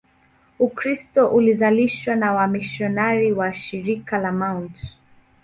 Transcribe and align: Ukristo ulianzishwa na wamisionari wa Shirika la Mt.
Ukristo 0.59 1.27
ulianzishwa 1.27 2.15
na 2.15 2.33
wamisionari 2.33 3.31
wa 3.33 3.53
Shirika 3.53 4.15
la 4.23 4.31
Mt. 4.31 4.75